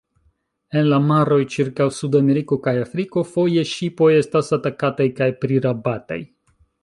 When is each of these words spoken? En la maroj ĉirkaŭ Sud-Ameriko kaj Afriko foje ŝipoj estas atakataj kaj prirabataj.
En 0.79 0.87
la 0.91 0.97
maroj 1.09 1.37
ĉirkaŭ 1.55 1.85
Sud-Ameriko 1.97 2.59
kaj 2.67 2.73
Afriko 2.85 3.23
foje 3.35 3.67
ŝipoj 3.73 4.09
estas 4.23 4.51
atakataj 4.59 5.09
kaj 5.23 5.29
prirabataj. 5.45 6.19